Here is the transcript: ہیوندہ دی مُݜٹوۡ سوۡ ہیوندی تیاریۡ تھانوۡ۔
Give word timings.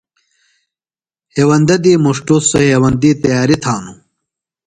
ہیوندہ 1.35 1.75
دی 1.83 1.93
مُݜٹوۡ 2.03 2.41
سوۡ 2.49 2.65
ہیوندی 2.71 3.11
تیاریۡ 3.21 3.61
تھانوۡ۔ 3.63 3.97